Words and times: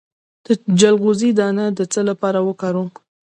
د 0.45 0.47
چلغوزي 0.79 1.29
دانه 1.39 1.65
د 1.77 1.79
څه 1.93 2.01
لپاره 2.09 2.39
وکاروم؟ 2.47 2.89